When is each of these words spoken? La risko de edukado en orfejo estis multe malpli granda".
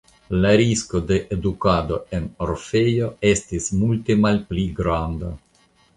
La 0.43 0.51
risko 0.59 1.01
de 1.11 1.17
edukado 1.35 1.99
en 2.19 2.25
orfejo 2.45 3.11
estis 3.33 3.69
multe 3.83 4.19
malpli 4.23 4.65
granda". 4.81 5.31